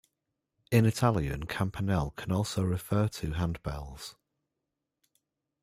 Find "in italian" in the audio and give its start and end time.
0.71-1.45